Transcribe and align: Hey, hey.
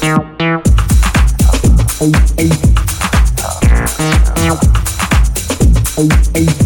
Hey, 0.00 0.08
hey. 6.34 6.61